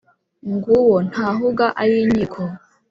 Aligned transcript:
ng’uwo 0.53 0.97
ntahuga 1.09 1.65
ay’inkiko 1.81 2.41